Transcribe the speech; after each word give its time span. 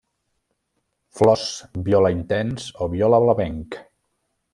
Flors 1.19 1.43
viola 1.89 2.11
intens 2.15 2.65
o 2.87 2.91
viola 2.95 3.21
blavenc. 3.25 3.79